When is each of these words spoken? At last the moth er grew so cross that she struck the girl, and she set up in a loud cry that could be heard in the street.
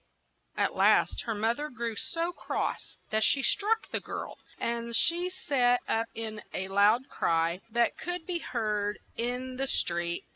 At 0.57 0.73
last 0.75 1.25
the 1.27 1.35
moth 1.35 1.59
er 1.59 1.69
grew 1.69 1.95
so 1.95 2.33
cross 2.33 2.97
that 3.11 3.23
she 3.23 3.43
struck 3.43 3.87
the 3.89 3.99
girl, 3.99 4.39
and 4.57 4.95
she 4.95 5.29
set 5.29 5.79
up 5.87 6.07
in 6.15 6.41
a 6.55 6.69
loud 6.69 7.07
cry 7.07 7.61
that 7.69 7.99
could 7.99 8.25
be 8.25 8.39
heard 8.39 8.97
in 9.15 9.57
the 9.57 9.67
street. 9.67 10.25